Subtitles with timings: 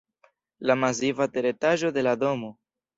[0.71, 2.63] La masiva teretaĝo de la domo nr.